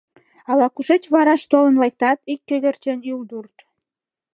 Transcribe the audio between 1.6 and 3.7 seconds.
лектат, ик кӧгӧрчен юлдурт.